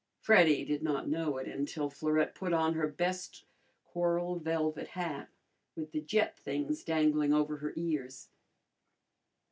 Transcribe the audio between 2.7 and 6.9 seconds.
her best coral velvet hat with the jet things